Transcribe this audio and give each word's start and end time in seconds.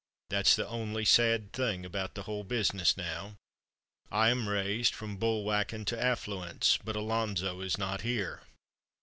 That's 0.31 0.55
the 0.55 0.67
only 0.67 1.05
sad 1.05 1.53
thing 1.53 1.85
about 1.85 2.15
the 2.15 2.23
whole 2.23 2.43
business 2.43 2.97
now. 2.97 3.35
I 4.11 4.31
am 4.31 4.49
raised 4.49 4.95
from 4.95 5.17
bull 5.17 5.43
whacking 5.43 5.85
to 5.85 6.03
affluence, 6.03 6.79
but 6.83 6.95
Alonzo 6.95 7.61
is 7.61 7.77
not 7.77 8.01
here. 8.01 8.41